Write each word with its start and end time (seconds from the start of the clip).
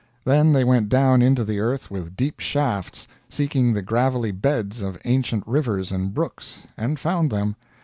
Then 0.25 0.51
they 0.51 0.63
went 0.63 0.89
down 0.89 1.21
into 1.21 1.43
the 1.45 1.59
earth 1.59 1.91
with 1.91 2.15
deep 2.15 2.39
shafts, 2.39 3.07
seeking 3.29 3.71
the 3.71 3.83
gravelly 3.83 4.31
beds 4.31 4.81
of 4.81 4.97
ancient 5.05 5.45
rivers 5.45 5.91
and 5.91 6.11
brooks 6.11 6.63
and 6.75 6.97
found 6.99 7.29
them. 7.29 7.55